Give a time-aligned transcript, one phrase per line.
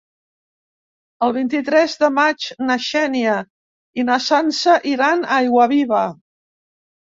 [1.27, 3.37] El vint-i-tres de maig na Xènia
[4.03, 6.05] i na Sança iran a Aiguaviva.